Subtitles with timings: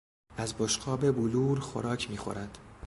[0.37, 2.57] از بشقاب بلور خوراک میخورد.